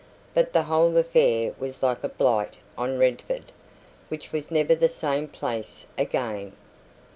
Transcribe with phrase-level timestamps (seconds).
[0.33, 3.51] But the whole affair was like a blight on Redford,
[4.09, 6.53] which was never the same place again.